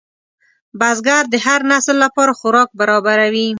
بزګر 0.79 1.23
د 1.33 1.35
هر 1.45 1.59
نسل 1.71 1.95
لپاره 2.03 2.37
خوراک 2.39 2.69
برابروي 2.79 3.47